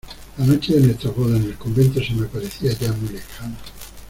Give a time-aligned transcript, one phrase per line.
[0.39, 3.55] la noche de nuestras bodas en el convento se me aparecía ya muy lejana